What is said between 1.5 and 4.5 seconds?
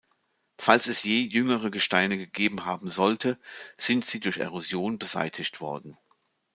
Gesteine gegeben haben sollte, sind sie durch